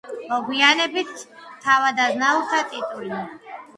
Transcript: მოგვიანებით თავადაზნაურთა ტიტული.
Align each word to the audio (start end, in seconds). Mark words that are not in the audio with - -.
მოგვიანებით 0.29 1.11
თავადაზნაურთა 1.67 2.63
ტიტული. 2.73 3.21